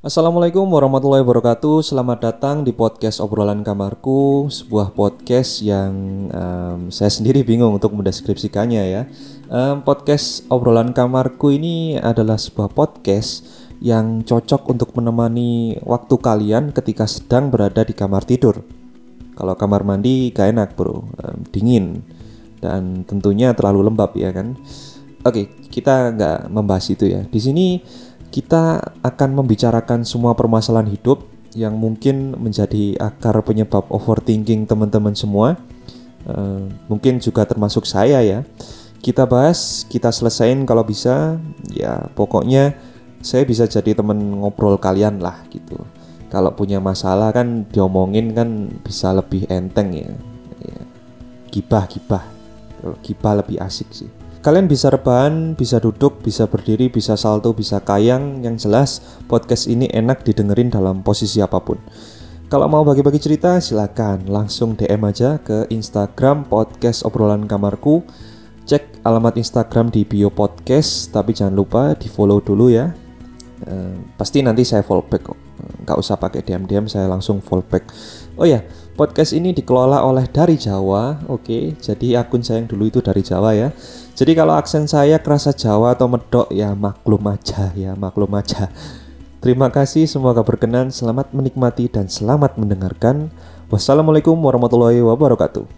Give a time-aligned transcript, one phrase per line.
[0.00, 1.84] Assalamualaikum warahmatullahi wabarakatuh.
[1.84, 5.92] Selamat datang di podcast obrolan kamarku, sebuah podcast yang
[6.32, 9.02] um, saya sendiri bingung untuk mendeskripsikannya ya.
[9.52, 13.44] Um, podcast obrolan kamarku ini adalah sebuah podcast
[13.84, 18.64] yang cocok untuk menemani waktu kalian ketika sedang berada di kamar tidur.
[19.36, 22.00] Kalau kamar mandi gak enak bro, um, dingin
[22.64, 24.56] dan tentunya terlalu lembab ya kan.
[25.28, 27.20] Oke, kita nggak membahas itu ya.
[27.28, 27.84] Di sini
[28.30, 35.58] kita akan membicarakan semua permasalahan hidup yang mungkin menjadi akar penyebab overthinking teman-teman semua.
[36.22, 38.46] Uh, mungkin juga termasuk saya ya.
[39.02, 41.42] Kita bahas, kita selesaiin kalau bisa.
[41.74, 42.78] Ya, pokoknya
[43.20, 45.82] saya bisa jadi teman ngobrol kalian lah gitu.
[46.30, 50.14] Kalau punya masalah kan diomongin kan bisa lebih enteng ya.
[50.62, 50.80] ya.
[51.50, 52.22] Gibah, gibah.
[53.02, 54.19] Gibah lebih asik sih.
[54.40, 58.40] Kalian bisa rebahan, bisa duduk, bisa berdiri, bisa salto, bisa kayang.
[58.40, 58.90] Yang jelas
[59.28, 61.76] podcast ini enak didengerin dalam posisi apa pun.
[62.48, 68.00] Kalau mau bagi-bagi cerita silakan langsung DM aja ke Instagram podcast obrolan kamarku.
[68.64, 72.96] Cek alamat Instagram di bio podcast, tapi jangan lupa di follow dulu ya.
[73.68, 75.49] Uh, pasti nanti saya follow back kok.
[75.90, 77.90] Nggak usah pakai DM-DM, saya langsung follow back.
[78.38, 78.62] Oh ya,
[78.94, 81.18] podcast ini dikelola oleh dari Jawa.
[81.26, 83.74] Oke, jadi akun saya yang dulu itu dari Jawa ya.
[84.14, 88.70] Jadi kalau aksen saya kerasa Jawa atau medok ya maklum aja ya maklum aja.
[89.42, 93.34] Terima kasih semoga berkenan, selamat menikmati dan selamat mendengarkan.
[93.66, 95.66] Wassalamualaikum warahmatullahi wabarakatuh.